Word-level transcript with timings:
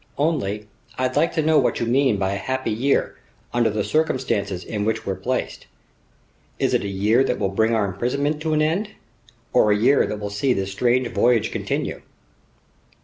Only, 0.17 0.67
I'd 0.97 1.15
like 1.15 1.31
to 1.33 1.43
know 1.43 1.59
what 1.59 1.79
you 1.79 1.85
mean 1.85 2.17
by 2.17 2.33
a 2.33 2.37
'happy 2.37 2.71
year' 2.71 3.19
under 3.53 3.69
the 3.69 3.83
circumstances 3.83 4.63
in 4.63 4.83
which 4.83 5.05
we're 5.05 5.13
placed. 5.13 5.67
Is 6.57 6.73
it 6.73 6.83
a 6.83 6.87
year 6.87 7.23
that 7.23 7.37
will 7.37 7.49
bring 7.49 7.75
our 7.75 7.85
imprisonment 7.85 8.41
to 8.41 8.53
an 8.53 8.63
end, 8.63 8.89
or 9.53 9.71
a 9.71 9.77
year 9.77 10.07
that 10.07 10.19
will 10.19 10.31
see 10.31 10.53
this 10.53 10.71
strange 10.71 11.07
voyage 11.09 11.51
continue?" 11.51 12.01